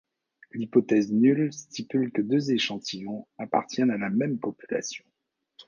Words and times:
L'hypothèse 0.53 1.11
nulle 1.11 1.51
stipule 1.53 2.11
que 2.11 2.23
les 2.23 2.27
deux 2.27 2.51
échantillons 2.51 3.27
appartiennent 3.37 3.91
à 3.91 3.99
la 3.99 4.09
même 4.09 4.39
population. 4.39 5.05